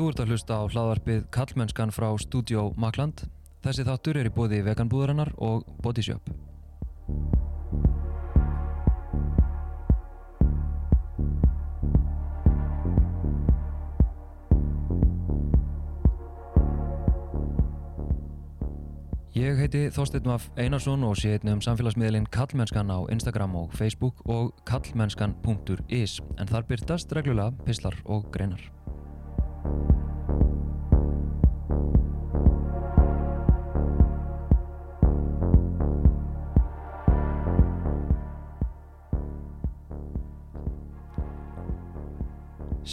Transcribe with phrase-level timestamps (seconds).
[0.00, 3.26] Þú ert að hlusta á hlaðvarpið Kallmennskan frá Studio Makland.
[3.60, 6.30] Þessi þáttur er í bóði veganbúðarinnar og Bodyshop.
[19.36, 24.24] Ég heiti Þorsteinn Maf Einarsson og sé einnig um samfélagsmiðlinn Kallmennskan á Instagram og Facebook
[24.24, 28.79] og kallmennskan.is en þar byrtast reglulega pislar og greinar.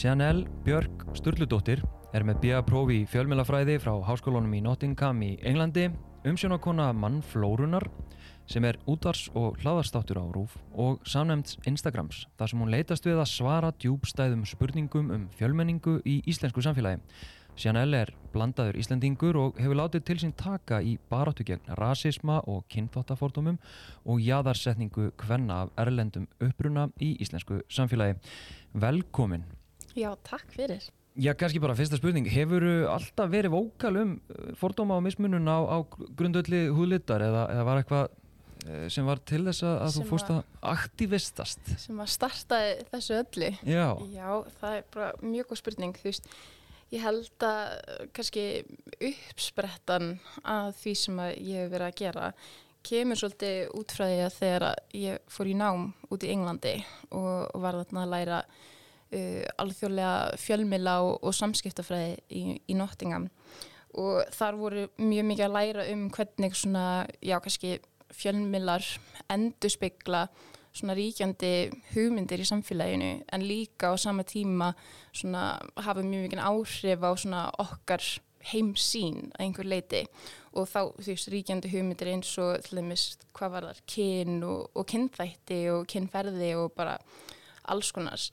[0.07, 1.81] Janelle Björk Sturludóttir
[2.16, 5.89] er með BA-prófi í fjölmjölafræði frá Háskólanum í Nottingham í Englandi,
[6.23, 7.83] umsjónakona mannflórunar
[8.47, 13.20] sem er útvars og hlaðarstáttur á RÚF og samnefnt Instagrams þar sem hún leitast við
[13.20, 17.03] að svara djúbstæðum spurningum um fjölmenningu í íslensku samfélagi.
[17.59, 22.63] Janelle er blandaður Íslandingur og hefur látið til sín taka í baráttu gegn rasisma og
[22.72, 23.59] kynþáttafórtumum
[24.08, 28.22] og jaðarsetningu hvenna af erlendum uppruna í íslensku samfélagi.
[28.72, 29.56] Velkomin!
[29.98, 30.86] Já, takk fyrir.
[31.17, 32.28] Já, kannski bara fyrsta spurning.
[32.30, 34.12] Hefur alltaf verið vókal um
[34.59, 35.78] fordóma og mismunun á, á
[36.20, 38.03] grundöldi húðlittar eða, eða var eitthvað
[38.68, 40.44] eh, sem var til þess að Sem þú fórst að
[40.75, 41.73] aktivistast?
[41.81, 43.50] Sem að startaði þessu öllu.
[43.66, 45.98] Já, Já, það er bara mjög góð spurning.
[45.98, 46.30] Þú veist,
[46.94, 48.45] ég held að uh, kannski
[49.09, 50.14] uppsprettan
[50.45, 52.31] að því sem að ég hef verið að gera
[52.88, 56.78] kemur svolítið út frá því að þegar að ég fór í nám út í Englandi
[57.09, 58.42] og, og var þarna að læra
[59.13, 63.30] uh, alþjóðlega fjölmila og, og samskiptafræði í, í Nottingham.
[63.97, 66.86] Og þar voru mjög mikið að læra um hvernig svona,
[67.23, 67.78] já kannski
[68.13, 68.85] fjölmilar
[69.33, 70.28] endurspegla
[70.78, 71.52] svona ríkjandi
[71.94, 74.73] hugmyndir í samfélaginu en líka á sama tíma
[75.11, 78.03] svona hafa mjög mikið áhrif á svona okkar
[78.52, 80.03] heimsýn að einhver leiti
[80.53, 84.69] og þá þú veist ríkjandi hugmyndir eins og til dæmis hvað var þar kyn og,
[84.74, 86.97] og kynþætti og kynferði og bara
[87.68, 88.29] alls konars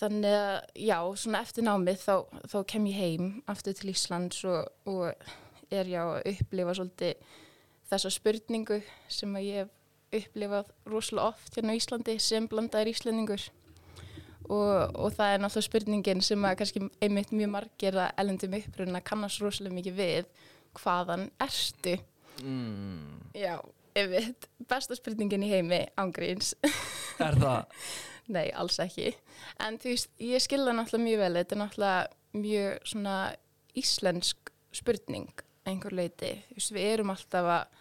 [0.00, 2.14] þannig að já, svona eftir námið þá,
[2.48, 7.36] þá kem ég heim aftur til Íslands og, og er já að upplifa svolítið
[7.90, 9.76] þessa spurningu sem að ég hef
[10.10, 13.44] upplifað rosalega oft hérna á Íslandi sem blandaðir Íslandingur
[14.50, 19.02] og, og það er náttúrulega spurningin sem að kannski einmitt mjög margir að elendum uppruna
[19.06, 20.30] kannast rosalega mikið við
[20.80, 21.96] hvaðan ertu?
[22.42, 23.54] mm, Já,
[23.98, 26.54] einmitt, besta spurningin í heimi ángríns.
[27.22, 27.84] er það?
[28.30, 29.10] Nei, alls ekki.
[29.62, 33.14] En þú veist, ég skilða náttúrulega mjög vel, þetta er náttúrulega mjög svona
[33.80, 36.36] íslensk spurning einhver leiti.
[36.50, 37.80] Þú veist, við erum alltaf að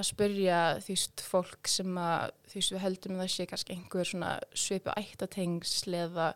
[0.00, 3.76] að spurja þú veist fólk sem að þú veist við heldum að það sé kannski
[3.76, 6.28] einhver svona svipu ættatengsl eða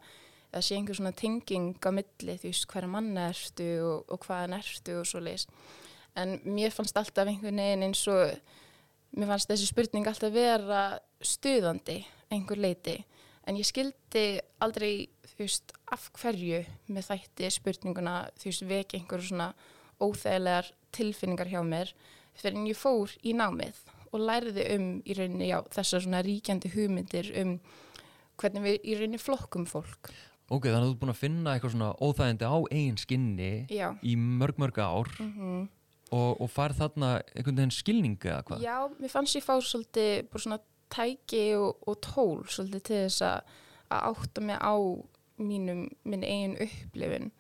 [0.50, 4.59] eða sé einhver svona tenging á milli þú veist hverja manna ertu og, og hvaðan
[4.59, 5.48] ertu og svo leis
[6.21, 8.36] en mér fannst alltaf einhvern veginn eins og
[9.16, 10.84] mér fannst þessi spurning alltaf vera
[11.25, 12.00] stuðandi
[12.34, 13.00] einhver leiti
[13.49, 14.25] en ég skildi
[14.65, 19.50] aldrei þú veist af hverju með þætti spurninguna þú veist veki einhver svona
[20.03, 21.93] óþægilegar tilfinningar hjá mér
[22.34, 23.81] fyrir en ég fór í námið
[24.15, 27.56] og læriði um í rauninni já, þessar svona ríkjandi hugmyndir um
[28.41, 30.10] hvernig við í rauninni flokkum fólk.
[30.53, 33.87] Ok, þannig að þú ert búin að finna eitthvað svona óþægindi á eigin skinni Já.
[34.04, 35.65] í mörg mörg ár Mm
[36.15, 38.65] og, og fær þarna einhvern veginn skilningu eða hvað?
[38.65, 40.60] Já, mér fannst ég fá svolítið bara svona
[40.93, 43.53] tæki og, og tól svolítið til þess að,
[43.91, 44.75] að átta mig á
[45.43, 47.31] mínum, minn eigin upplifun.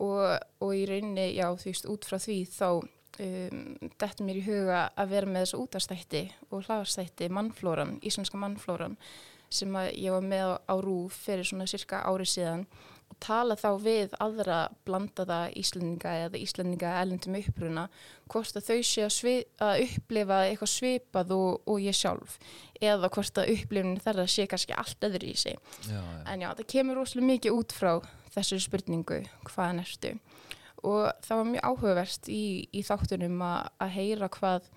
[0.00, 0.22] Og,
[0.64, 4.84] og í rauninni, já, þú veist, út frá því þá um, þetta mér í huga
[4.96, 8.96] að vera með þessu útastætti og hlaðastætti mannflóran, íslenska mannflóran
[9.50, 12.64] sem ég var með á, á rúf fyrir svona cirka ári síðan
[13.10, 17.88] og tala þá við aðra blandaða Íslendinga eða Íslendinga elendum uppruna
[18.30, 22.38] hvort að þau sé að, svi, að upplifa eitthvað svipað og, og ég sjálf
[22.80, 26.22] eða hvort að upplifin þeirra sé kannski allt öðru í sig Já, já.
[26.32, 27.92] en já, það kemur rosalega mikið út frá
[28.30, 30.14] þessu spurningu hvaðan ertu
[30.86, 34.70] og það var mjög áhugavert í, í þáttunum að, að heyra hvað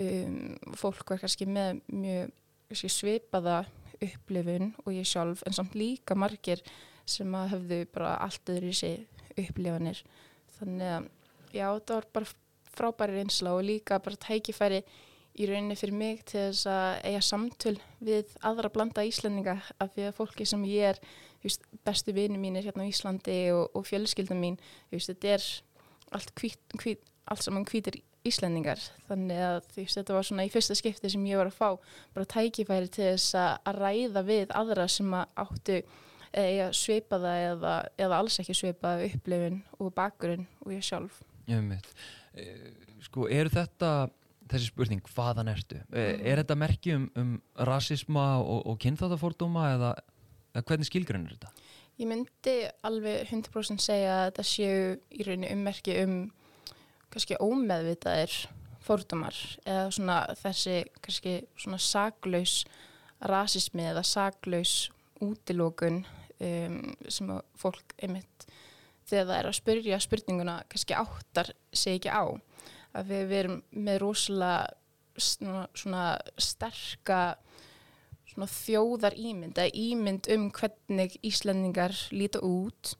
[0.00, 0.38] um,
[0.78, 2.30] fólk var kannski með mjög
[2.70, 3.58] kannski, svipaða
[4.02, 6.62] upplifun og ég sjálf en samt líka margir
[7.06, 9.06] sem að höfðu bara allt öðru í sig
[9.36, 10.02] upplifanir.
[10.58, 11.10] Þannig að
[11.52, 12.32] já, það var bara
[12.76, 14.82] frábæri reynsla og líka bara tækifæri
[15.36, 17.74] í rauninni fyrir mig til þess að eiga samtöl
[18.04, 21.00] við aðra blanda Íslandinga af því að fólki sem ég er
[21.44, 24.56] veist, bestu vini mínir hérna á Íslandi og, og fjölskylda mín
[24.92, 25.46] veist, þetta er
[26.16, 28.80] allt, hvít, hvít, allt saman hvítir Íslandingar
[29.10, 31.68] þannig að veist, þetta var svona í fyrsta skipti sem ég var að fá
[32.16, 35.80] bara tækifæri til þess að ræða við aðra sem að áttu
[36.36, 41.22] eða svipaða eða, eða alls ekki svipaða upplifun og bakgrunn og ég sjálf.
[41.46, 41.88] Einmitt.
[42.36, 42.72] Eh,
[43.06, 44.08] Sko, eru þetta,
[44.50, 45.78] þessi spurning, hvaðan ertu?
[45.92, 46.24] Mm.
[46.26, 47.32] Er þetta merki um, um
[47.68, 49.92] rasisma og, og kynþáttafordóma eða,
[50.54, 51.52] eða hvernig skilgrunir þetta?
[51.96, 54.80] Ég myndi alveg 100% segja að þetta séu
[55.16, 56.16] í rauninni ummerki um
[57.12, 58.34] kannski ómeðvitaðir
[58.84, 62.58] fordómar eða svona þessi kannski svona saglaus
[63.24, 64.74] rasismi eða saglaus
[65.24, 66.02] útilókun
[66.44, 68.46] um, sem að fólk einmitt
[69.06, 72.26] þegar það er að spyrja spurninguna kannski áttar sig ekki á.
[72.96, 74.66] Að við, við erum með rosalega
[75.16, 76.04] svona, svona
[76.42, 77.20] sterka
[78.26, 82.96] svona þjóðar ímynd eða ímynd um hvernig Íslandingar líta út.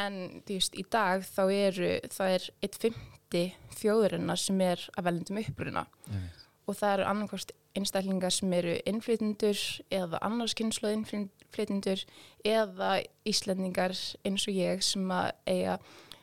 [0.00, 3.42] En þú veist í dag þá eru það er eitt fymti
[3.76, 5.84] þjóðurinnar sem er að veljendum uppruna.
[6.08, 6.30] Mm.
[6.66, 9.60] Og það eru annarkvæmst einstaklingar sem eru innflytjendur
[9.92, 12.04] eða annars kynslu innflytjendur
[12.44, 12.94] eða
[13.28, 13.94] Íslandingar
[14.26, 15.78] eins og ég sem að eiga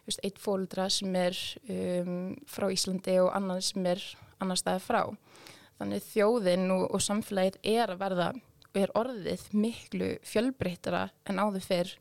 [0.06, 1.38] veist, eitt fóldra sem er
[1.70, 4.04] um, frá Íslandi og annar sem er
[4.40, 5.02] annar staði frá.
[5.80, 8.30] Þannig þjóðin og, og samfélagið er að verða
[8.70, 11.94] og er orðið miklu fjölbreytara en áður fyrr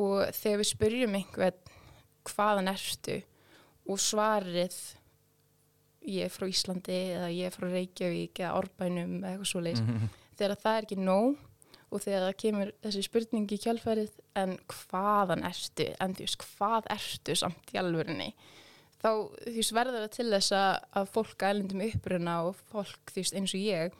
[0.00, 1.72] og þegar við spyrjum einhvern
[2.24, 3.18] hvaðan ertu
[3.84, 4.78] og svarið
[6.06, 9.80] ég er frá Íslandi eða ég er frá Reykjavík eða Árbænum eða eitthvað svo leiðis
[9.84, 10.08] Mhm.
[10.38, 11.36] þegar það er ekki nóg
[11.94, 16.86] og þegar það kemur þessi spurning í kjálfærið en hvaðan ertu en þú veist hvað
[16.90, 18.32] ertu samt í alvörinni
[19.04, 19.08] þá
[19.44, 23.54] þú veist verður það til þess að, fólk ælendum uppruna og fólk þú veist eins
[23.54, 23.92] og ég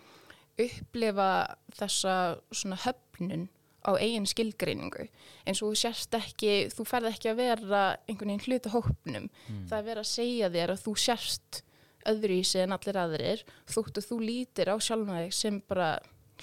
[0.59, 3.49] upplifa þessa svona höfnun
[3.85, 5.09] á eigin skilgreiningu
[5.47, 9.67] eins og þú sérst ekki, þú ferð ekki að vera einhvern veginn hluta hópnum Mm.
[9.69, 11.63] það er verið að segja þér að þú sérst
[12.07, 15.99] öðru í sig en allir aðrir þótt að þú lítir á sjálfna þig sem bara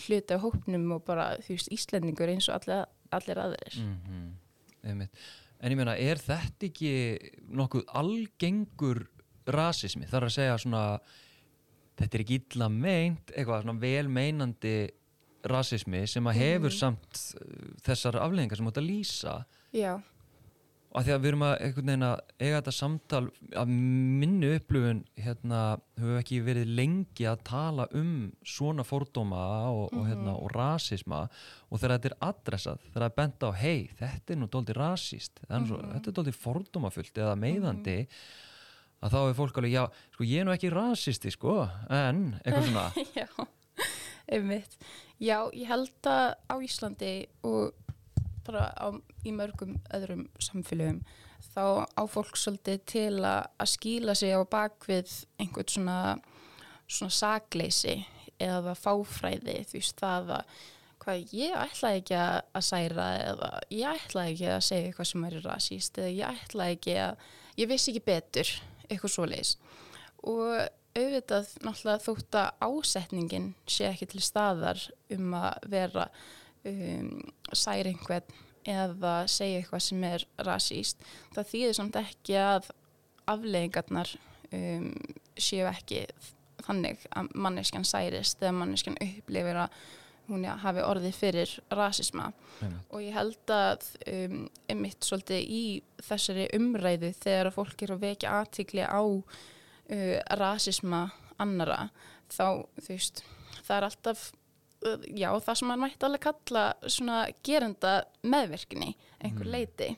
[0.07, 5.07] hluti á hópnum og bara þú veist Íslendingur eins og allir, allir aðrir Mm -hmm.
[5.63, 7.19] En ég meina, er þetta ekki
[7.49, 9.07] nokkuð algengur
[9.45, 10.05] rasismi?
[10.07, 10.99] Það er að segja svona,
[11.97, 14.89] þetta er ekki illa meint, eitthvað svona velmeinandi
[15.43, 16.77] rasismi sem að hefur Mhm.
[16.77, 19.45] samt uh, þessar afleðingar sem átt að lýsa.
[19.73, 20.01] Já,
[20.91, 23.21] að því að við erum að einhvern veginn að eiga þetta samtal
[23.61, 25.61] að minni upplöfun hérna
[25.95, 31.21] höfum við ekki verið lengi að tala um svona fordóma og, og, hérna, og rasisma.
[31.69, 34.77] Og þegar þetta er adressað, þegar það er bent á hei, þetta er nú dóldi
[34.77, 37.97] rasist mm svo, þetta er dóldi fordómafullt eða meiðandi
[39.01, 39.83] að þá er fólk alveg, já,
[40.13, 41.55] sko ég er nú ekki rasisti sko,
[41.89, 42.83] en eitthvað svona.
[43.21, 43.27] Já,
[44.29, 44.75] einmitt.
[45.21, 47.13] Já, ég held að á Íslandi
[47.47, 47.90] og
[48.47, 48.88] bara á,
[49.25, 51.01] í mörgum öðrum samfélögum
[51.51, 55.97] þá á fólk svolítið til að, að skýla sig á bakvið einhvern svona,
[56.88, 57.97] svona sakleysi
[58.41, 60.61] eða fáfræði þú veist það að
[61.01, 65.38] hvað ég ætlaði ekki að, særa eða ég ætlaði ekki að segja eitthvað sem er
[65.45, 67.25] rasíst eða ég ætlaði ekki að
[67.61, 68.51] ég vissi ekki betur
[68.88, 69.55] eitthvað svoleiðis.
[70.29, 70.45] Og
[70.91, 74.83] auðvitað náttúrulega þótt að ásetningin sé ekki til staðar
[75.15, 76.07] um að vera
[76.69, 77.11] um,
[77.53, 82.69] særi einhvern eða segja eitthvað sem er rasíst það þýðir samt ekki að
[83.31, 84.11] afleggingarnar
[84.53, 84.91] um,
[85.39, 86.03] séu ekki
[86.61, 89.81] þannig að manneskjan særist eða manneskjan upplifir að
[90.31, 92.29] hún hafi orðið fyrir rasisma
[92.61, 92.83] Einmitt.
[92.93, 94.38] og ég held að um,
[94.69, 95.63] einmitt svolítið í
[96.05, 101.07] þessari umræðu þegar fólk er að vekja aðtikli á uh, rasisma
[101.41, 101.89] annara
[102.31, 103.24] þá þú veist
[103.65, 104.29] það er alltaf
[104.81, 109.53] já það sem maður mætti alveg kalla svona gerenda meðverkni einhver Mm.
[109.53, 109.89] leiti.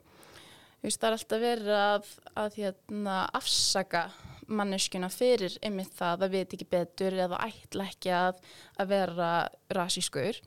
[0.84, 4.12] Veist það er alltaf verið að, að hérna, afsaka
[4.48, 8.42] manneskjuna fyrir einmitt það að veit ekki betur eða ætla ekki að,
[8.78, 9.30] að vera
[9.72, 10.42] rasískur.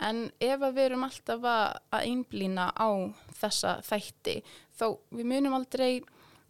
[0.00, 2.88] En ef við erum alltaf að, einblýna á
[3.40, 4.42] þessa þætti
[4.76, 6.02] þá við munum aldrei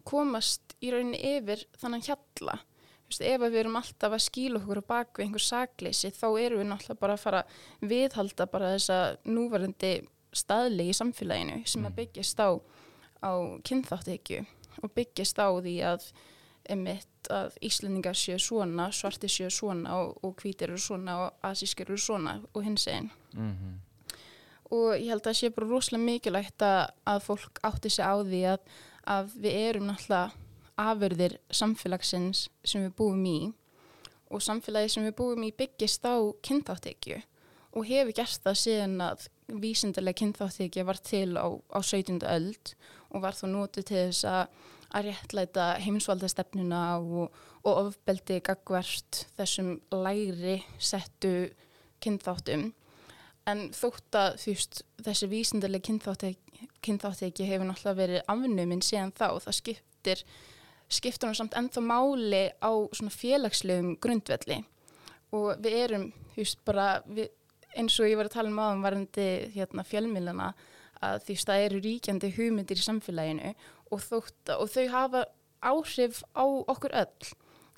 [0.03, 2.59] komast í rauninni yfir þannig hjalla
[3.11, 6.69] veist, ef við erum alltaf að skýla okkur á baku einhver sakleysi þá erum við
[6.71, 9.93] náttúrulega bara að fara að viðhalda bara þessa núvarandi
[10.33, 11.99] staðli í samfélaginu sem að Mm.
[12.01, 12.49] byggjast á,
[13.21, 13.31] á
[13.67, 14.45] kynþáttekju
[14.81, 16.11] og byggjast á því að
[16.71, 21.97] að Íslendingar séu svona, svarti séu svona og, og hvítir eru svona og asískir eru
[21.97, 23.09] svona og hins einn.
[23.33, 23.79] mm
[24.71, 28.15] Og ég held að það sé bara rosalega mikilvægt að, að fólk átti sig á
[28.23, 28.59] því að,
[29.03, 30.31] að við erum náttúrulega
[30.81, 33.39] afurðir samfélagsins sem við búum í
[34.31, 37.19] og samfélagi sem við búum í byggist á kynþáttekju
[37.71, 39.27] og hefur gert það síðan að
[39.61, 42.21] vísindarlega kynþáttekja var til á, á 17.
[42.27, 42.73] öld
[43.11, 44.59] og var þá notið til þess að,
[44.91, 51.51] að réttlæta heimsvaldastefnuna og, og ofbeldi gagvert þessum lægri settu
[52.03, 52.71] kynþáttum
[53.49, 55.95] en þótt að þú veist, þessi vísindarlega
[56.85, 60.23] kynþáttegi hefur náttúrulega verið afnuminn síðan þá, það skiptir
[60.91, 64.61] skiptir hann samt ennþá máli á svona félagslegum grundvelli
[65.31, 67.29] og við erum, þú veist, bara við,
[67.77, 70.49] eins og ég var að tala um aðan varandi hérna fjölmilana
[71.01, 73.53] að því að það eru ríkjandi hugmyndir í samfélaginu
[73.91, 75.23] og, þótt, og þau hafa
[75.61, 77.31] áhrif á okkur öll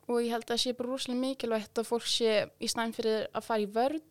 [0.10, 3.30] og ég held að það sé bara rúslega mikilvægt að fólk sé í snæðin fyrir
[3.32, 4.04] að fara í vörð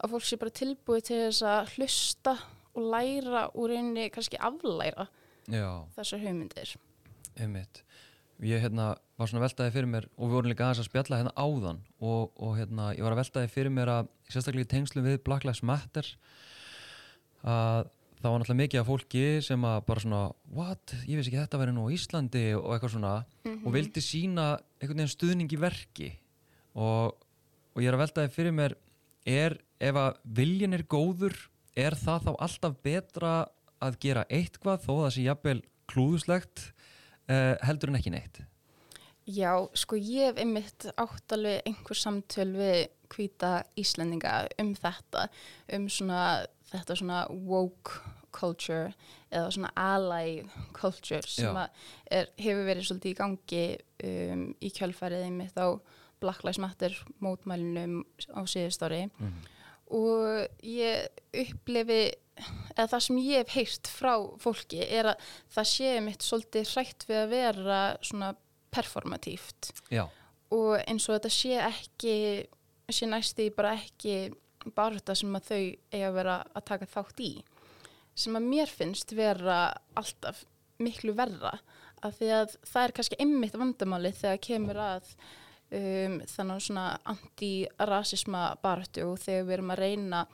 [0.00, 2.36] að fólk sé bara tilbúið til þess að hlusta
[2.74, 5.08] og læra og reyni kannski aflæra
[5.50, 5.86] Já.
[5.96, 6.76] þessar hugmyndir
[7.40, 7.82] Einmitt.
[8.40, 11.32] Ég hérna, var svona veltaði fyrir mér og við vorum líka aðeins að spjalla hérna
[11.36, 15.18] áðan og, og hérna, ég var að veltaði fyrir mér að sérstaklega í tengslu við
[15.26, 16.08] Black Lives Matter
[17.44, 20.22] að það var náttúrulega mikið af fólki sem að bara svona
[20.56, 23.66] what, ég veist ekki þetta vera nú á Íslandi og eitthvað svona mm -hmm.
[23.66, 24.46] og vildi sína
[24.80, 26.10] einhvern veginn stuðning í verki.
[26.74, 27.16] Og,
[27.74, 28.76] og ég er að veltaði fyrir mér
[29.24, 31.36] er ef að viljin er góður
[31.76, 33.48] er það þá alltaf betra
[33.80, 36.72] að gera eitthvað þó að það sé jafnvel klúðuslegt
[37.30, 38.42] uh, heldur en ekki neitt?
[39.30, 45.26] Já, sko ég hef einmitt áttalveg einhver samtöl við hvita Íslandinga um þetta
[45.76, 46.22] um svona
[46.70, 48.00] þetta svona woke
[48.34, 48.92] culture
[49.30, 50.44] eða svona ally
[50.76, 53.64] culture sem er, hefur verið svolítið í gangi
[54.06, 55.74] um, í kjölfærið einmitt á
[56.20, 56.94] Black Lives Matter
[57.24, 58.02] mótmælunum
[58.36, 59.06] á síðust ári.
[59.18, 59.38] Mm.
[59.90, 61.08] Og ég
[61.42, 62.02] upplifi
[62.76, 67.06] eða það sem ég hef heyrt frá fólki er að það sé mitt svolítið hrætt
[67.08, 68.30] við að vera svona
[68.70, 69.72] performatíft.
[69.90, 70.06] Já.
[70.50, 72.14] og eins og þetta sé ekki
[72.90, 74.30] sé næsti bara ekki
[74.74, 75.60] bara þetta sem að þau
[75.94, 77.32] eiga að vera að taka þátt í.
[78.18, 79.60] Sem að mér finnst vera
[79.98, 80.42] alltaf
[80.82, 81.54] miklu verra.
[82.04, 85.14] Af því að það er kannski einmitt vandamáli þegar kemur að
[85.76, 90.24] um, þannig svona anti-rasisma barötu og þegar við erum að reyna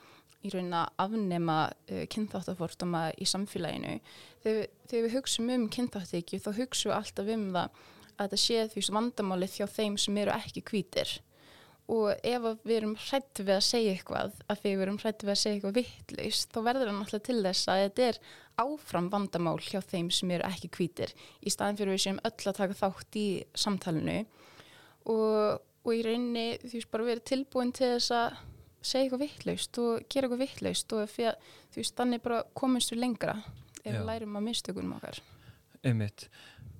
[0.45, 3.99] í raunin að afnema uh, kynþáttafórtama í samfélaginu
[4.43, 7.85] þegar, þegar við hugsaum um kynþáttekju þá hugsaum við alltaf um það
[8.17, 11.17] að þetta sé því vandamáli þjá þeim sem eru ekki kvítir
[11.87, 15.33] og ef við erum hrættu við að segja eitthvað að því við erum hrættu við
[15.33, 18.19] að segja eitthvað vittlaust þá verður það náttúrulega til þess að þetta er
[18.57, 22.59] áfram vandamál hjá þeim sem eru ekki kvítir í staðin fyrir við séum öll að
[22.59, 24.17] taka þátt í samtalenu
[25.13, 28.41] og, og í rauninni þú veist bara verið tilbúin til þess að
[28.87, 32.93] segja eitthvað vittlaust og gera eitthvað vittlaust og því að þú veist þannig bara komumst
[32.93, 33.37] við lengra
[33.83, 35.21] ef við lærum að mistökunum okkar.
[35.87, 36.27] Ummitt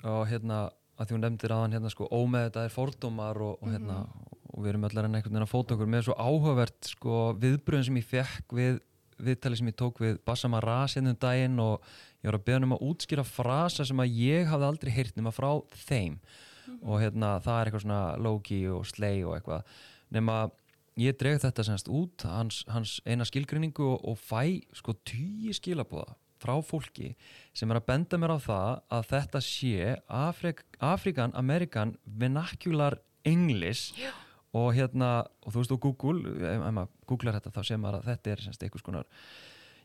[0.08, 0.68] og hérna
[0.98, 4.28] að þú nefndir aðan hérna sko ómeð þetta er fordómar og, og hérna mm -hmm
[4.58, 5.90] og við erum allar enn einhvern veginn að fóta okkur.
[5.94, 8.80] Með svo áhugavert sko, viðbröðin sem ég fekk við
[9.28, 11.86] viðtali sem ég tók við Bassama Ras hérna um daginn og
[12.22, 15.34] ég var að beða um að útskýra frasa sem að ég hafði aldrei heyrt nema
[15.34, 15.50] frá
[15.88, 16.20] þeim
[16.68, 16.90] mm -hmm.
[16.90, 19.64] og hérna það er eitthvað svona logi og slei og eitthvað
[20.12, 20.52] nema
[20.98, 26.16] ég dreg þetta semst út hans, hans eina skilgrinningu og, og fæ sko tíu skilabóða
[26.40, 27.16] frá fólki
[27.54, 33.94] sem er að benda mér á það að þetta sé Afrik, Afrikan Amerikan vernacular English
[33.98, 34.14] Já
[34.58, 38.10] og hérna, og þú veist og Google ef maður googlar þetta þá sé maður að
[38.12, 39.10] þetta er semst einhvers konar,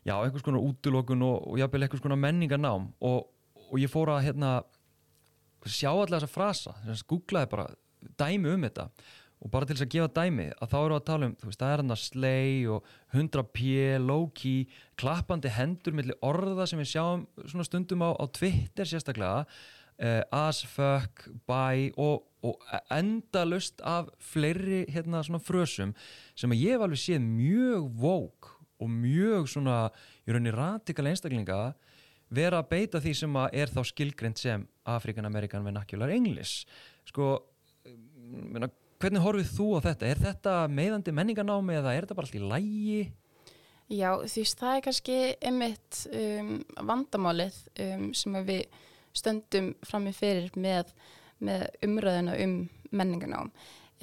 [0.07, 3.27] já einhvers konar útlokun og, og jáfnvel einhvers konar menningarnám og,
[3.69, 4.53] og ég fór að hérna
[5.71, 7.67] sjá allar þessa frasa, semst googlaði bara
[8.19, 8.89] dæmi um þetta.
[9.43, 11.59] Og bara til þess að gefa dæmi að þá eru að tala um, þú veist,
[11.59, 13.63] það er hérna slay og 100p,
[13.99, 14.67] low key
[14.99, 20.63] klappandi hendur millir orða sem við sjáum svona stundum á, á Twitter sérstaklega uh, as,
[20.63, 22.59] fuck, bye og og
[22.91, 25.93] endalust af fleiri hérna svona frösum
[26.35, 28.49] sem að ég hef alveg séð mjög vók
[28.83, 29.77] og mjög svona
[30.27, 31.59] í rauninni radikal einstaklinga
[32.33, 36.67] vera að beita því sem að er þá skilgreynd sem African American Vernacular English
[37.07, 37.35] sko
[37.85, 38.69] minna,
[39.01, 40.09] hvernig horfið þú á þetta?
[40.09, 43.01] Er þetta meðandi menningarnámi eða er þetta bara allt í lægi?
[43.93, 46.53] Já því það er kannski einmitt um,
[46.87, 48.63] vandamálið um, sem við
[49.13, 50.93] stöndum fram í fyrir með
[51.43, 52.53] með umræðina um
[52.93, 53.49] menninganám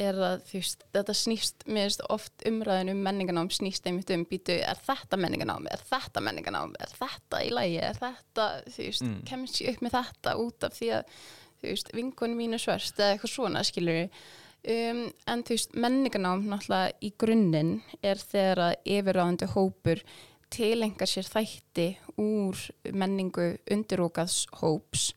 [0.01, 4.79] er að veist, þetta snýst veist oft umræðin um menninganám snýst einmitt um býtu, er
[4.87, 9.19] þetta menninganám er þetta menninganám, er þetta í lægi er þetta, mm.
[9.29, 11.19] kemst ég upp með þetta út af því að
[11.65, 15.05] veist, vinkunum mínu svörst eða eitthvað svona skilur um,
[15.35, 20.05] en veist, menninganám náttúrulega í grunninn er þegar að yfirráðandi hópur
[20.51, 22.59] tilengar sér þætti úr
[22.91, 25.11] menningu undirókaðs hóps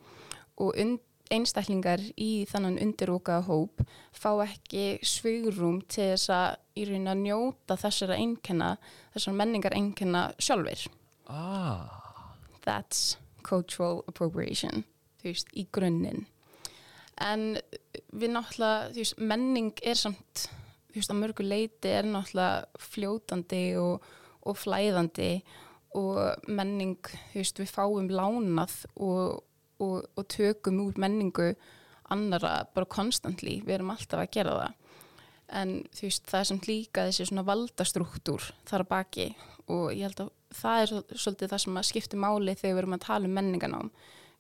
[0.62, 3.84] og undir einstaklingar í þannan undirúka hóp
[4.16, 8.70] fá ekki svigrum til þess að í raun að njóta þessara einnkjana,
[9.16, 10.88] þessara menningar einnkjana sjálfur.
[11.30, 12.02] Ah.
[12.64, 14.86] That's cultural appropriation,
[15.22, 16.26] þú veist, í grunninn.
[17.22, 17.58] En
[18.16, 20.48] við náttúrulega, þú veist, menning er samt,
[20.90, 24.08] þú veist, að mörgu leiti er náttúrulega fljótandi og,
[24.48, 25.32] og flæðandi
[26.00, 26.98] og menning,
[27.34, 29.44] þú veist, við fáum lánað og,
[29.84, 31.54] og, og tökum úr menningu
[32.14, 34.80] annara bara konstantli, við erum alltaf að gera það.
[35.54, 39.28] En þú veist, það er samt líka þessi svona valdastruktúr þar að baki
[39.72, 42.98] og ég held að það er svolítið það sem að skipta máli þegar við erum
[42.98, 43.92] að tala um menninganám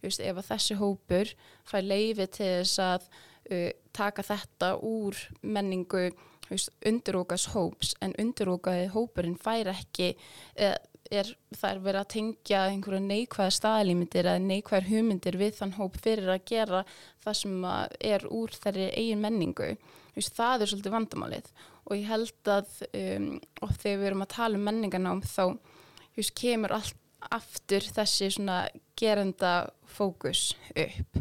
[0.03, 1.33] þú veist, ef að þessi hópur
[1.69, 6.05] fær leifi til þess að uh, taka þetta úr menningu
[6.85, 10.75] undirókas hóps en undirókaði hópurinn fær ekki uh,
[11.11, 15.99] er, það er verið að tengja einhverja neikvæða staðlýmyndir eða neikvæðar hugmyndir við þann hóp
[16.03, 16.81] fyrir að gera
[17.23, 17.67] það sem
[18.13, 19.69] er úr þeirri eigin menningu.
[20.13, 21.53] Veist, það er svolítið vandamálið.
[21.83, 23.29] Og ég held að um,
[23.65, 25.45] og þegar við erum að tala um menningarnám þá
[26.15, 26.99] veist, kemur allt
[27.31, 28.29] aftur þessi
[28.99, 29.53] gerenda
[29.87, 31.19] fókus upp.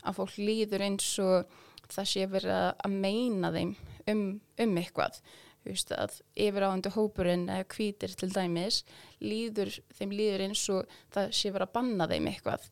[0.00, 1.50] Að fólk líður eins og
[1.90, 3.74] það sé verið að meina þeim
[4.10, 4.26] um,
[4.62, 5.20] um eitthvað.
[5.66, 8.80] Veist, að yfiráðandi hópurinn eða kvítir til dæmis
[9.20, 12.68] líður, þeim líður eins og það sé verið að banna þeim eitthvað.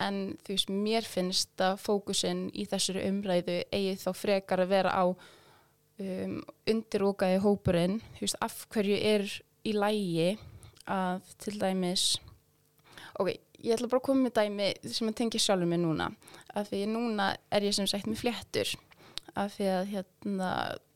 [0.00, 4.94] En þú veist, mér finnst að fókusin í þessari umræðu eigi þá frekar að vera
[4.96, 6.38] á um,
[6.70, 9.28] undirúkaði hópurinn, þú veist, af hverju er
[9.66, 10.30] í lægi
[10.90, 12.04] að til dæmis
[13.20, 16.08] ok, ég ætla bara að koma með dæmi sem að tengja sjálfur mig núna.
[16.56, 18.72] Af því núna er ég sem sagt með fléttur.
[19.38, 20.52] Af því að hérna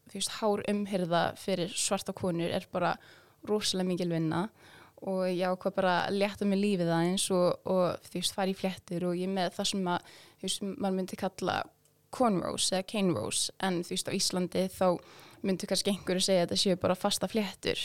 [0.09, 2.95] þú veist, hár umhyrða fyrir svarta konur er bara
[3.49, 4.47] rosalega mikil vinna
[5.05, 8.57] og ég ákvað bara að leta mig lífið aðeins og, og þú veist, fara í
[8.57, 11.59] fléttur og ég með það sem að, þú veist, maður myndi kalla
[12.15, 14.87] cornrows eða cane rows en þú veist, á Íslandi þá
[15.45, 17.85] myndi kannski einhverju segja að þetta séu bara fasta fléttur.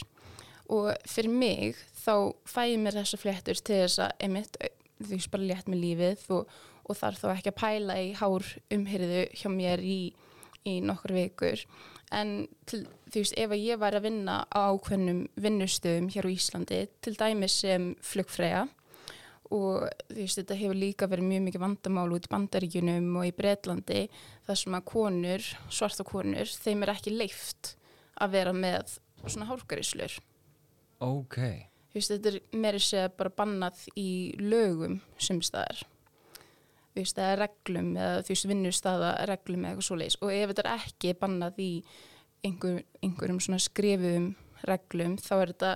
[0.69, 2.13] Og fyrir mig þá
[2.47, 4.59] fæ ég mér þessa fléttur til þess að, einmitt,
[5.01, 8.51] þú veist, bara leta mig lífið og, og þarf þá ekki að pæla í hár
[8.77, 9.99] umhyrðu hjá mér í,
[10.69, 11.65] í nokkur vikur
[12.15, 12.33] en
[12.69, 17.15] til, þú veist, ef ég var að vinna á ákveðnum vinnustöðum hér á Íslandi, til
[17.19, 18.65] dæmis sem flugfræja
[19.49, 23.35] og þú veist, þetta hefur líka verið mjög mikið vandamál út í bandaríkunum og í
[23.37, 24.03] Breitlandi
[24.47, 27.73] þar sem að konur, svarta konur, þeim er ekki leift
[28.19, 30.19] að vera með svona hálfgarislur.
[31.03, 31.39] Ok.
[31.89, 34.09] Þú veist, þetta er meiri segja bara bannað í
[34.41, 35.81] lögum sem staðar
[36.97, 40.71] veist, reglum eða þú veist, vinnustæða reglum eða eitthvað svo leiðis og ef þetta er
[40.75, 41.71] ekki bannað í
[42.45, 44.29] einhver, einhverjum skrifum
[44.67, 45.73] reglum, þá er þetta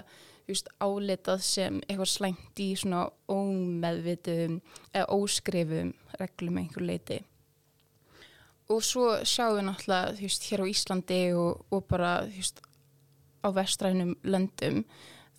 [0.47, 4.59] veist, áletað sem eitthvað slæmt í svona ómeðvitum
[4.91, 7.21] eða óskrifum reglum einhver leiti
[8.71, 12.61] og svo sjáum við náttúrulega, þú veist, hér á Íslandi og, og bara, þú veist,
[13.43, 14.83] á vestrænum löndum,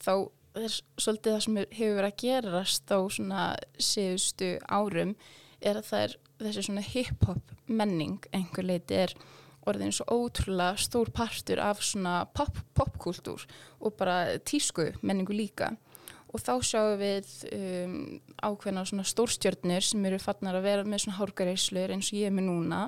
[0.02, 0.12] þá
[0.60, 3.46] er svolítið það sem hefur verið að gerast á svona
[3.80, 5.14] síðustu árum
[5.64, 9.14] er að það er þessi svona hip-hop menning einhver leiti er
[9.68, 15.72] orðin svo ótrúlega stór partur af svona popkultúr pop og bara tísku menningu líka.
[16.34, 17.98] Og þá sjáum við um,
[18.42, 22.34] ákveðna svona stórstjörnir sem eru fannar að vera með svona hárgareislur eins og ég er
[22.34, 22.80] með núna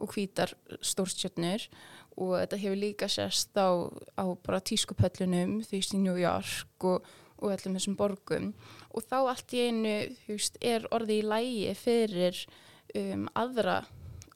[0.00, 1.68] og hvítar stórstjörnir
[2.16, 3.68] og þetta hefur líka sérst á,
[4.16, 7.04] á bara tískupöllunum því í New York og
[7.40, 8.50] og öllum þessum borgum
[8.90, 9.94] og þá allt í einu
[10.28, 12.42] veist, er orði í lægi fyrir
[12.94, 13.80] um, aðra,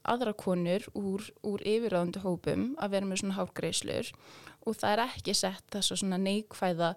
[0.02, 4.14] aðra konur úr, úr yfirraðundu hópum að vera með svona hálgreislur
[4.64, 6.94] og það er ekki sett þess að neikvæða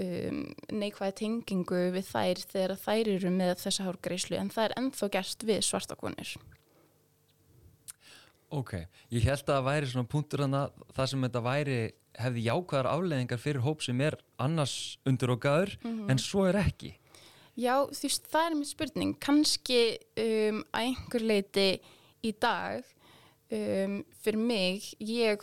[0.00, 5.10] um, neikvæða tengingu við þær þegar þær eru með þessa hálgreislu en það er enþá
[5.18, 6.34] gert við svartakonur.
[8.54, 8.74] Ok,
[9.10, 10.56] ég held að það væri svona punktur að
[10.94, 11.78] það sem þetta væri
[12.20, 16.10] hefði jákvæðar afleðingar fyrir hóp sem er annars undir og gaður mm -hmm.
[16.10, 16.94] en svo er ekki.
[17.54, 19.18] Já, þú veist, það er mér spurning.
[19.22, 21.68] Kannski um, að einhver leiti
[22.22, 22.82] í dag
[23.50, 25.38] um, fyrir mig ég,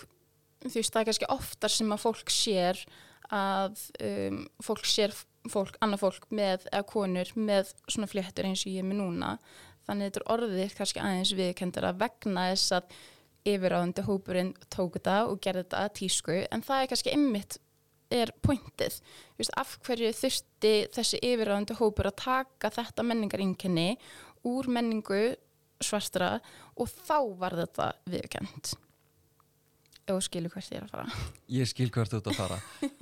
[0.65, 2.81] þú veist, það er kannski oftar sem að fólk sér
[3.31, 5.15] að um, fólk sér
[5.49, 9.37] fólk, annað fólk með, eða konur með svona fléttur eins og ég er með núna.
[9.87, 12.99] Þannig að þetta er orðið kannski aðeins viðkendara vegna þess að
[13.47, 17.57] yfiráðandi hópurinn tók þetta og gerði þetta að tísku en það er kannski ymmit
[18.11, 18.97] er pointið,
[19.55, 23.87] af hverju þurfti þessi yfiráðandi hópur að taka þetta menningarinkenni
[24.51, 25.23] úr menningu
[25.81, 26.35] svartra
[26.75, 28.73] og þá var þetta viðkend
[30.11, 31.19] og skilur hvert ég er að fara.
[31.51, 32.57] Ég skil hvert þú ert að fara.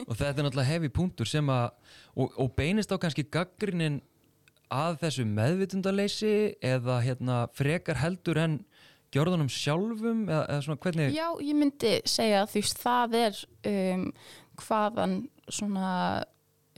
[0.05, 1.71] Og þetta er náttúrulega hefi punktur sem að
[2.13, 3.99] og, og beinist á kannski gaggrinin
[4.69, 8.59] að þessu meðvitundarleysi eða hérna frekar heldur en
[9.13, 11.15] gjörðunum sjálfum eða, eða svona hvernig?
[11.15, 13.41] Já, ég myndi segja að því það er
[13.71, 14.05] um,
[14.63, 15.17] hvaðan
[15.49, 15.91] svona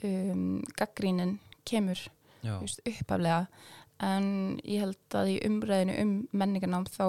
[0.04, 2.00] um, gaggrínin kemur
[2.42, 3.46] just, uppaflega
[4.02, 7.06] en ég held að í umræðinu um menningarnám þá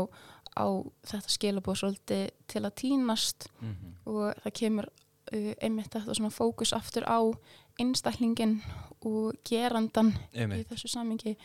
[0.53, 0.65] á
[1.09, 3.93] þetta skilabóð svolítið til að týnast mm -hmm.
[4.05, 4.89] og það kemur
[5.33, 7.33] uh, einmitt þetta svona fókus aftur á
[7.79, 8.61] einstaklingin
[9.01, 10.59] og gerandan Einmitt.
[10.61, 11.37] í þessu samingi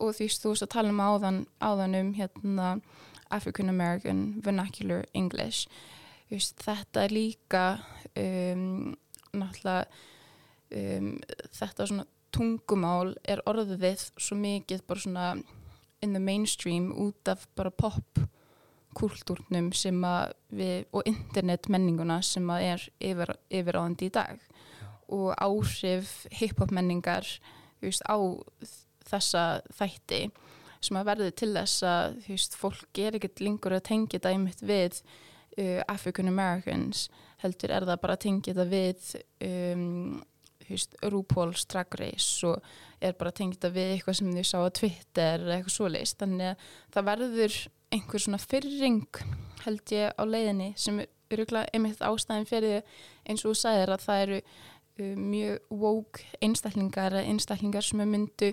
[0.00, 2.80] og því þú veist að tala um áðan, áðan um hérna
[3.30, 5.66] African American Vernacular English.
[6.30, 7.64] Just, þetta er líka
[8.18, 8.94] um,
[9.36, 9.86] náttúrulega
[10.74, 11.12] um,
[11.54, 15.28] þetta svona tungumál er orðið svo mikið bara svona
[16.04, 18.20] in the mainstream út af bara pop
[18.96, 24.40] kultúrnum sem að við og internet menninguna sem að er yfir, yfiráðandi í dag.
[25.12, 27.28] Og áhrif hip-hop menningar
[27.82, 28.16] veist, á
[29.06, 29.44] þessa
[29.76, 30.26] þætti
[30.86, 34.62] sem að verði til þess að veist, fólk er ekkert lengur að tengja þetta einmitt
[34.66, 37.06] við uh, African Americans
[37.42, 39.10] heldur er það bara að tengja þetta við
[39.46, 40.20] um,
[40.68, 42.62] veist, RuPaul's Drag Race og
[43.00, 46.22] er bara að tengja þetta við eitthvað sem þau sá á Twitter eða eitthvað svoleiðist
[46.22, 47.58] þannig að það verður
[47.96, 49.20] einhver svona fyrring
[49.66, 52.82] held ég á leiðinni sem er öruglega einmitt ástæðin fyrir
[53.26, 58.52] eins og þú sagðir að það eru uh, mjög woke einstaklingar einstaklingar sem myndu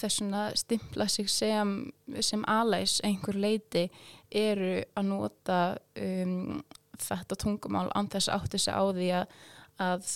[0.00, 1.74] þessuna stimpla sig sem,
[2.20, 3.88] sem alæs einhver leiti
[4.30, 5.58] eru að nota
[6.00, 6.62] um,
[7.02, 9.36] þetta tungumál án þess átti sig á því að,
[9.82, 10.08] að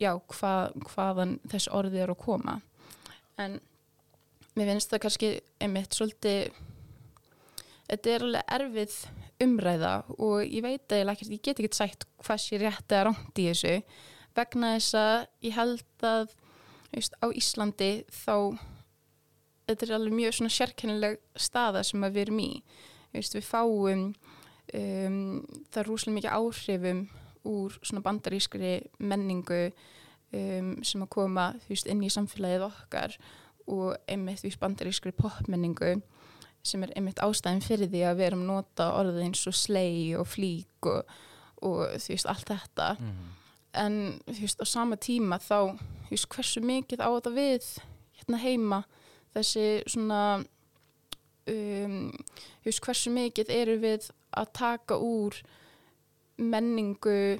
[0.00, 0.54] já, hva,
[0.92, 2.58] hvaðan þess orði er að koma.
[3.40, 3.60] En
[4.58, 6.50] mér finnst það kannski einmitt svolítið
[7.90, 8.96] þetta er alveg erfið
[9.40, 13.40] umræða og ég veit að ég, ég get ekki sætt hvað sé rétt eða ránt
[13.40, 13.78] í þessu.
[14.36, 15.16] Vegna þess að
[15.46, 16.34] ég held að
[16.92, 18.34] veist, á Íslandi þá
[19.70, 22.50] þetta er alveg mjög svona sérkennileg staða sem við erum í.
[23.14, 24.04] Veist, við fáum
[24.74, 25.40] um,
[25.72, 27.02] það rúslega mikið áhrifum
[27.50, 33.16] úr svona bandarískri menningu um, sem að koma veist, inn í samfélagið okkar
[33.70, 35.96] og einmitt því bandarískri popmenningu
[36.66, 40.26] sem er einmitt ástæðin fyrir því að við erum nota orðið eins og slei og
[40.28, 41.14] flík og,
[41.64, 42.96] og þú veist allt þetta.
[42.98, 43.36] Mm -hmm.
[43.72, 47.64] en þú veist á sama tíma þá þú veist hversu mikið á þetta við
[48.18, 48.84] hérna heima
[49.34, 50.22] þessi svona
[51.50, 52.10] um,
[52.66, 55.38] veist hversu mikið eru við að taka úr
[56.40, 57.38] menningu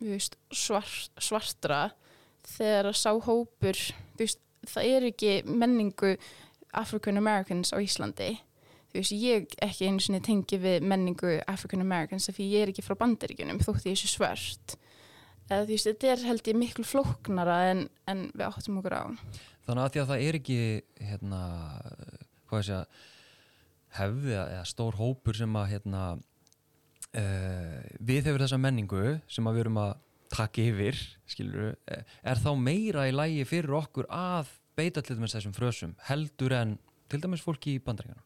[0.00, 1.90] veist, svart, svartra
[2.46, 3.80] þegar að sá hópur
[4.18, 6.14] veist, það er ekki menningu
[6.76, 8.36] African Americans á Íslandi.
[8.94, 12.84] Veist, ég ekki einu sinni tengi við menningu African Americans af því ég er ekki
[12.86, 14.76] frá bandaríkunum þótt ég er svo svört
[15.50, 19.04] eða þú veist, þetta er held ég miklu flóknara en, en við áttum okkur á.
[19.66, 20.58] Þannig að því að það er ekki
[21.10, 21.40] hérna,
[22.50, 23.00] hvað sé að
[24.00, 29.64] hefði eða stór hópur sem að hérna uh, við hefur þessa menningu sem að við
[29.66, 29.92] erum að
[30.30, 35.54] taka yfir, skilur er þá meira í lægi fyrir okkur að beita til dæmis þessum
[35.56, 36.76] frösum heldur en
[37.10, 38.22] til dæmis fólki í bandaríkana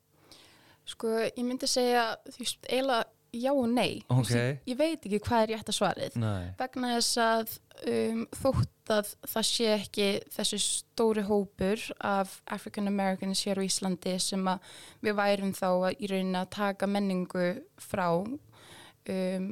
[0.84, 3.06] Sko, ég myndi segja þú veist, eiginlega
[3.40, 4.56] já og nei okay.
[4.68, 6.52] ég veit ekki hvað er rétt að svarið nei.
[6.58, 7.54] vegna þess að
[7.90, 14.16] um, þótt að það sé ekki þessi stóri hópur af African Americans hér á Íslandi
[14.22, 17.48] sem að við værum þá að í rauninni að taka menningu
[17.80, 19.48] frá um,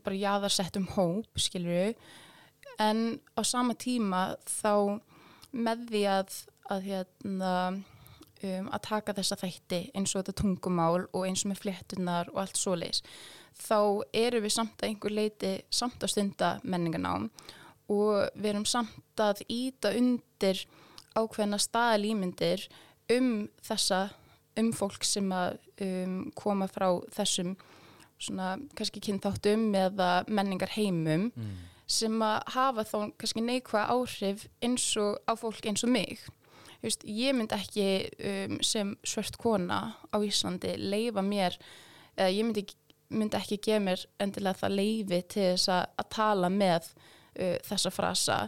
[0.00, 1.94] bara jáðarsettum hóp, skilur við
[2.80, 5.00] en á sama tíma þá
[5.50, 6.36] með því að,
[6.70, 7.54] að hérna
[8.42, 12.42] um, að taka þessa þætti eins og þetta tungumál og eins og með fléttunar og
[12.44, 13.02] allt svo leis
[13.60, 13.80] þá
[14.16, 17.28] eru við samt að einhver leiti samt að stunda menningarnám
[17.90, 20.62] og við erum samt að íta undir
[21.18, 22.68] ákveðna staðalýmyndir
[23.10, 24.08] um þessa
[24.60, 27.56] um fólk sem að um, koma frá þessum
[28.20, 31.54] svona kannski kynþáttum eða menningar heimum mm.
[31.90, 36.26] sem að hafa þá kannski neikvæða áhrif eins og á fólk eins og mig
[36.80, 37.86] Just, ég myndi ekki
[38.24, 41.56] um, sem svört kona á Íslandi leifa mér,
[42.16, 42.64] eða ég myndi,
[43.12, 47.92] myndi ekki gefa mér endilega það leifi til þess að, að tala með uh, þessa
[47.92, 48.38] frasa.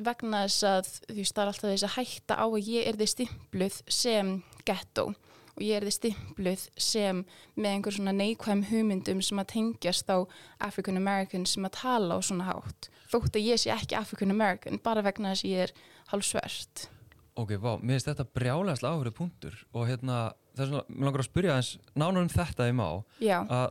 [0.00, 2.98] Vegna þess að þú veist það er alltaf þess að hætta á að ég er
[3.00, 4.30] því stimpluð sem
[4.64, 5.04] ghetto
[5.50, 7.20] og ég er því stimpluð sem
[7.58, 10.24] með einhver svona neikvæm hugmyndum sem að tengjast á
[10.64, 12.88] African American sem að tala á svona hátt.
[13.12, 15.74] Þótt að ég sé ekki African American bara vegna þess að ég er
[16.14, 16.86] hálf svört
[17.40, 20.16] Ok, vá, mér finnst þetta brjálægast áhverju punktur og hérna,
[20.58, 22.88] þess að mér langar að spyrja eins nánar um þetta í má.
[23.30, 23.66] Að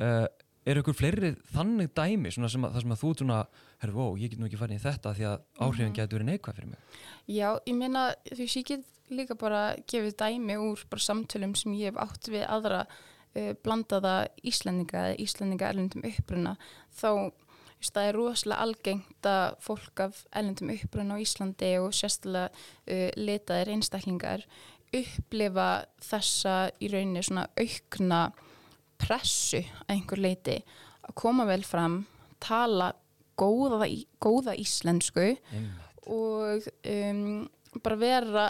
[0.00, 0.26] uh,
[0.70, 3.38] eru ykkur fleiri þannig dæmi svona sem að, sem að þú svona,
[3.80, 5.96] herru, vó, ég get nú ekki farið í þetta því að áhrifin Mhm.
[5.98, 6.98] getur verið neikvæð fyrir mig?
[7.26, 11.72] Já, ég meina, þú veist, ég get líka bara gefið dæmi úr bara samtölum sem
[11.74, 16.56] ég hef átt við aðra uh, blandaða Íslendinga eða Íslendinga erlendum uppruna.
[16.94, 17.32] Þá,
[17.80, 23.72] það er rosalega algengt að fólk af erlendum uppruna á Íslandi og sérstaklega uh, litaðir
[23.74, 24.44] einstaklingar
[24.96, 25.68] upplifa
[26.02, 28.22] þessa í rauninni svona aukna
[29.00, 30.56] pressu að einhver leiti
[31.06, 32.02] að koma vel fram,
[32.42, 32.92] tala
[33.40, 33.86] góða,
[34.20, 35.86] góða íslensku Einmitt.
[36.10, 37.48] og um,
[37.80, 38.46] bara vera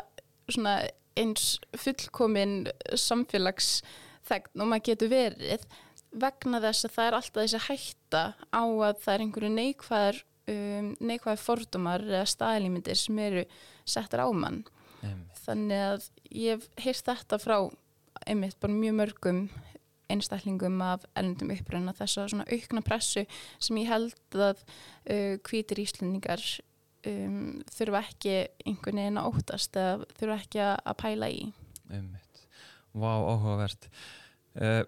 [0.51, 0.81] svona
[1.19, 2.65] eins fullkomin
[2.99, 5.67] samfélagsþegn og maður getur verið
[6.11, 10.21] vegna þess að það er alltaf þessi hætta á að það er einhverju neikvæðar
[10.51, 13.45] um, neikvæðar fordumar eða staðlýmyndir sem eru
[13.89, 14.63] settar á mann
[15.01, 15.43] Einmitt.
[15.47, 17.57] þannig að ég heyrst þetta frá
[18.27, 19.45] einmitt bara mjög mörgum
[20.11, 23.25] einstaklingum af erlendum uppröðina þess að svona aukna pressu
[23.63, 26.43] sem ég held að uh, hvítir íslendingar
[27.07, 31.45] um, þurfa ekki einhvern veginn að óttast eða þurfa ekki að, pæla í
[31.91, 32.43] Einmitt.
[32.91, 33.87] Vá, áhugavert.
[34.59, 34.83] Uh,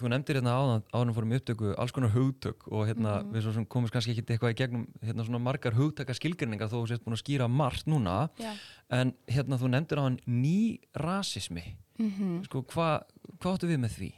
[0.00, 3.32] þú nefndir hérna áðan, áðan fórum upptöku alls konar hugtök og hérna Mhm.
[3.34, 6.80] við svo sem komist kannski ekki eitthvað í gegnum hérna svona margar hugtaka skilgrinningar þó
[6.82, 8.54] þú sést búin að skýra margt núna Já.
[8.90, 11.76] en hérna þú nefndir áðan ný rasismi.
[11.98, 13.02] Mm Sko, hvað
[13.40, 14.12] hva áttu við með því?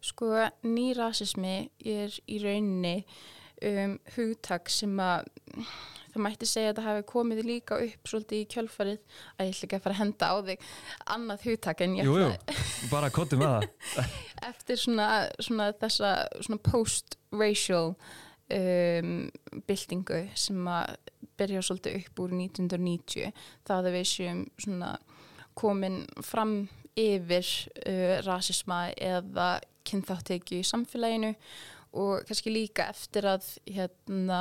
[0.00, 3.04] Sko, ný rasismi er í rauninni
[3.62, 5.26] um, hugtak sem að
[6.18, 9.68] það mætti segja að það hafi komið líka upp svolítið í kjölfarið að ég ætla
[9.68, 10.64] ekki að fara að henda á þig
[11.16, 14.16] annað hugtak en ég Jú, jú, ætla bara kottum með það.
[14.50, 19.14] eftir svona, svona þessa svona post-racial um,
[19.68, 20.96] byltingu sem að
[21.38, 23.32] byrja svolítið upp úr 1990
[23.68, 24.92] það að við séum svona
[25.58, 26.60] komin fram
[26.98, 27.46] yfir
[27.86, 31.32] uh, rasisma eða kynþáttekju í samfélaginu
[31.98, 34.40] og kannski líka eftir að hérna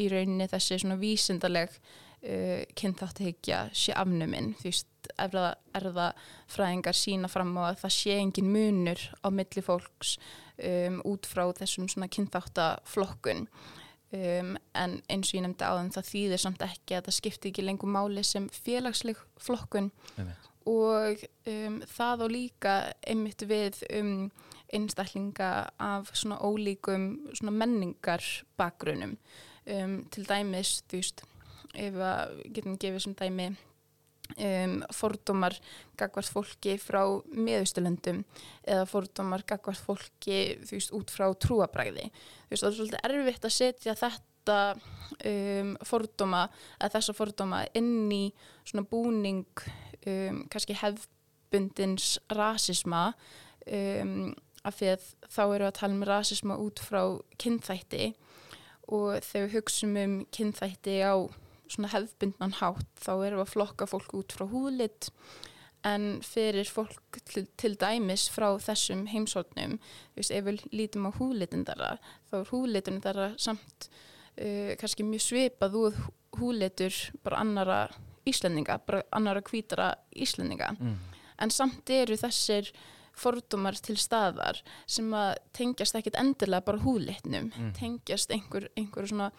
[0.00, 1.74] í rauninni þessi svona vísindaleg
[2.24, 4.54] uh, kynþáttekja sé afnuminn.
[4.60, 4.74] Því
[5.20, 5.36] að
[5.76, 6.10] erða
[6.50, 10.16] fræðingar sína fram á að það sé engin munur á milli fólks
[10.60, 13.46] um, út frá þessum svona kynþáttaflokkun.
[14.10, 17.64] Um, en eins og ég nefndi áðan það þýðir samt ekki að það skipti ekki
[17.66, 19.92] lengur máli sem félagsleg flokkun.
[20.70, 22.74] Og um, það og líka
[23.06, 24.30] einmitt við um,
[24.74, 28.24] einstaklinga af svona ólíkum svona menningar
[28.60, 29.16] bakgrunum
[29.74, 31.26] um, til dæmis þú veist
[31.78, 33.50] ef að getum gefið sem dæmi
[34.36, 35.56] um, fordómar
[35.98, 37.02] gagvart fólki frá
[37.34, 38.22] miðausturlöndum
[38.64, 43.48] eða fordómar gagvart fólki þú veist út frá trúabræði þú veist það er svolítið erfitt
[43.48, 44.58] að setja þetta
[45.30, 46.44] um, fordóma
[46.78, 48.24] að þessa fordóma inn í
[48.64, 49.64] svona búning
[50.06, 53.10] um, kannski hefbundins rasisma
[53.66, 54.32] um,
[54.66, 57.02] af því að þá eru að tala um rasisma út frá
[57.40, 58.10] kynþætti
[58.90, 61.14] og þegar við hugsaum um kynþætti á
[61.70, 65.10] svona hefbundnan hátt þá erum við að flokka fólk út frá húðlit
[65.86, 69.78] en fyrir fólk til, til dæmis frá þessum heimsóknum,
[70.18, 71.94] ef við lítum á húðlitin þarra,
[72.28, 76.00] þá er húðlitin þarra samt uh, kannski mjög svipað úr
[76.36, 77.80] húðlitur bara annara
[78.28, 80.98] Íslendinga, bara annara hvítara Íslendinga, Mm.
[81.40, 82.68] en samt eru þessir
[83.20, 87.72] fordómar til staðar sem að tengjast ekkit endilega bara húðlitnum, Mhm.
[87.78, 89.30] tengjast einhver, einhver svona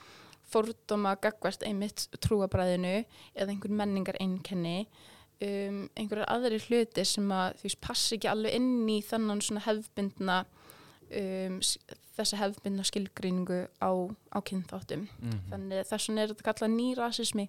[0.51, 4.85] fordóma gagvart einmitt trúabræðinu eða einhver menningar einkenni
[5.41, 9.63] um, einhverjar aðri hluti sem að þú veist passi ekki alveg inn í þannan svona
[9.65, 10.41] hefðbundna
[11.11, 11.59] um,
[12.17, 13.89] þessa hefðbundna skilgríningu á,
[14.35, 15.39] á kynþáttum Mhm.
[15.49, 17.47] þannig þess vegna er þetta kallað nýrasismi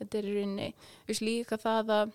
[0.00, 0.74] þetta er í rauninni
[1.20, 2.12] líka það að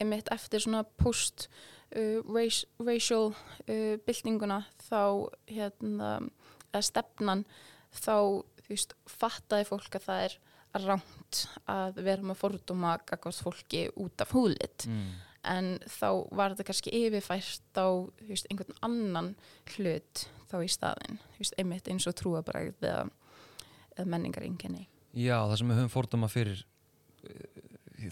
[0.00, 1.48] einmitt eftir svona post
[1.96, 5.02] uh, uh, byltinguna þá
[5.50, 6.16] hérna,
[6.72, 7.44] eða stefnan
[7.94, 8.16] þá
[8.68, 10.38] veist, fattaði fólk að það er
[10.84, 14.88] rámt að vera með fordóma gagvart fólki út af húðlit.
[14.90, 15.12] Mm.
[15.44, 17.88] en þá var þetta kannski yfirfært á
[18.24, 19.34] veist, einhvern annan
[19.74, 23.04] hlut þá í staðin, veist, einmitt eins og trúabræð eða,
[23.94, 26.64] eða menningaringinni Já, það sem við höfum fordóma fyrir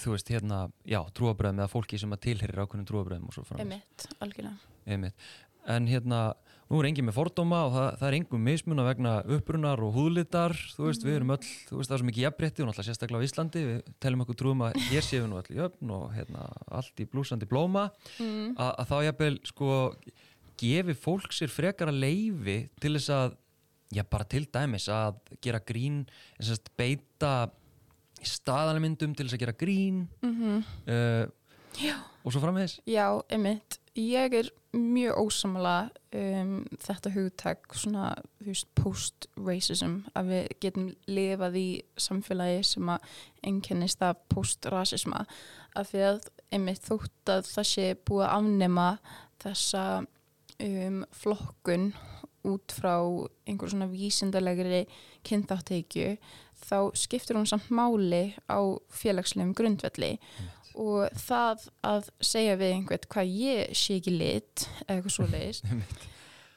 [0.01, 3.67] þú veist, hérna, já, trúabröðum eða fólki sem að tilherir ákveðnum trúabröðum og svo framvegis.
[3.67, 5.27] einmitt, algjörlega Einmitt.
[5.71, 6.33] En hérna,
[6.67, 10.55] nú er engin með fordóma og það, það er engum mismuna vegna upprunar og húðlitar,
[10.75, 13.23] þú veist, við erum öll, þú veist, það er svo mikið jafnrétti og náttúrulega sérstaklega
[13.23, 16.49] á Íslandi, við telum okkur trúum að hér við nú öll jöfn og hérna,
[16.81, 18.57] allt í blúsandi blóma, mm.
[18.57, 19.79] að, að þá jafnvel, sko,
[20.63, 23.39] gefi fólk sér frekara leifi til þess að,
[23.95, 26.03] já, bara til dæmis að gera grín,
[26.41, 27.35] þess að beita
[28.27, 31.25] staðanmyndum til þess að gera grín Mm uh,
[32.23, 32.81] og svo framvegis.
[32.87, 33.79] Já, einmitt.
[33.99, 41.59] Ég er mjög ósamala um, þetta hugtak svona, þú veist, post-racism að við getum lifað
[41.61, 41.67] í
[42.01, 43.11] samfélagi sem að
[43.45, 45.27] einkennist af post-rasisma
[45.77, 48.89] af því að einmitt þótt að það sé búið að afnema
[49.43, 51.93] þessa um, flokkun
[52.49, 52.97] út frá
[53.47, 54.87] einhver svona vísindalegri
[55.27, 56.17] kynþátteikju
[56.67, 58.61] þá skiptir hún samt máli á
[58.95, 60.17] félagslegum grundvelli.
[60.73, 65.69] Og það að segja við einhvern hvað ég sé ekki lit eða eitthvað svo leiðist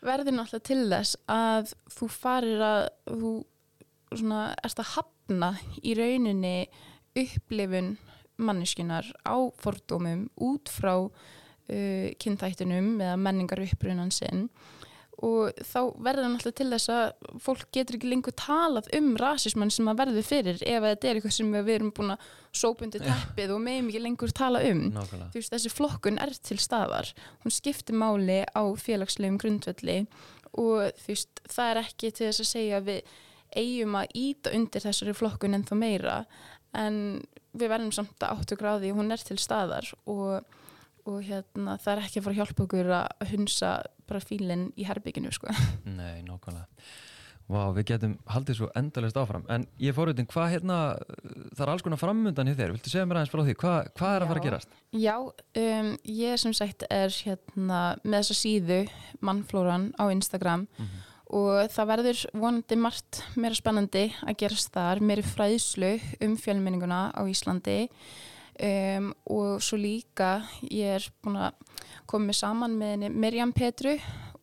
[0.05, 3.31] verður náttúrulega til þess að þú farir að þú
[4.15, 6.57] svona, erst að hafna í rauninni
[7.15, 7.95] upplifun
[8.35, 14.49] manneskunar á fordómum út frá uh, kynþættunum eða menningar upprunan sinn
[15.23, 19.71] og þá verður hann alltaf til þess að fólk getur ekki lengur talað um rasismann
[19.71, 22.25] sem að verður fyrir ef þetta er eitthvað sem við erum búin að
[22.55, 24.81] sópundi teppið og meðum ekki lengur tala um.
[24.95, 25.29] Nákvæmlega.
[25.31, 27.11] þú veist, þessi flokkun er til staðar.
[27.43, 30.01] Hún skiptir máli á félagslegum grundvelli
[30.55, 33.15] og þú veist, það er ekki til þess að segja að við
[33.55, 36.19] eigum að íta undir þessari flokkun en þá meira
[36.75, 36.97] en
[37.55, 40.43] við verðum samt að áttu gráði hún er til staðar og,
[41.07, 43.71] og hérna, það er ekki að fara að hjálpa okkur að hunsa
[44.09, 45.51] bara fílinn í herbygginu sko.
[45.97, 46.65] Nei, nákvæmlega.
[47.45, 49.43] Vá, við getum haldið svo endalist áfram.
[49.53, 50.77] En ég fór út inn, hvað hérna,
[51.53, 52.73] það er alls konar framundan hjá þér.
[52.73, 53.55] Viltu segja mér aðeins frá því?
[53.61, 54.79] Hvað, hvað er að fara að gerast?
[54.97, 55.15] Já,
[55.61, 58.79] um, ég sem sagt er hérna með þessa síðu
[59.29, 60.65] mannflóran á Instagram
[61.35, 67.21] og það verður vonandi margt meira spennandi að gerast þar, meiri fræðslu um fjölmenninguna á
[67.29, 67.79] Íslandi
[68.59, 70.39] um, og svo líka
[70.69, 71.59] ég er búin að
[72.09, 73.95] koma saman með henni Mirjam Petru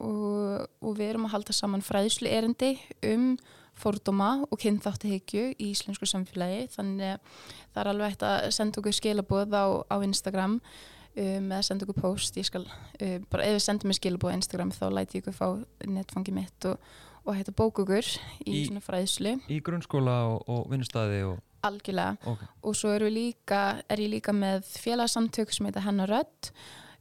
[0.03, 2.75] og, og við erum að halda saman fræðslu erindi
[3.13, 3.37] um
[3.79, 6.67] fordóma og kynþáttahyggju í íslensku samfélagi.
[6.75, 7.39] Þannig að
[7.73, 12.03] það er alveg hægt að senda okkur skilaboð á, á Instagram um, eða senda okkur
[12.03, 12.37] post.
[12.41, 15.39] Ég skal, uh, bara ef við sendum mér skilaboð á Instagram þá læti ég ykkur
[15.39, 15.49] fá
[15.89, 16.93] netfangi mitt og,
[17.25, 18.13] og bóka okkur
[18.45, 19.39] í, Í- fræðslu.
[19.49, 21.41] Í grunnskóla og, og vinnustæði og...
[21.67, 22.17] algjörlega.
[22.29, 26.53] Ok, og svo við líka, er ég líka með félagsamtök sem heita Hennar Rödd.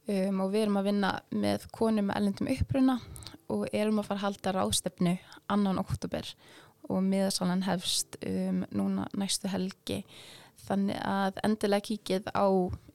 [0.10, 2.98] Um, og við erum að vinna með konum með ellendum uppruna
[3.54, 5.14] og erum að fara að halda rástefnu
[5.54, 6.26] annan oktober
[6.90, 10.02] og miðasalan hefst um, núna næstu helgi.
[10.66, 12.46] Þannig að endilega kíkið á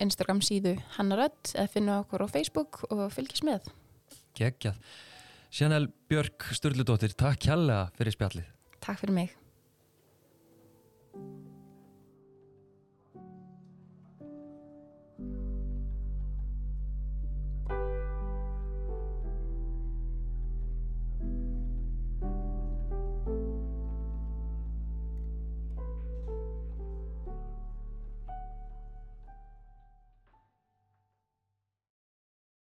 [0.03, 3.71] Instagram síðu Hennar Rödd eða finna okkur á Facebook og fylgjast með.
[4.37, 4.79] Geggjað.
[5.57, 8.55] Sjanel Björk Sturludóttir, takk kjærlega fyrir spjallið.
[8.83, 9.35] Takk fyrir mig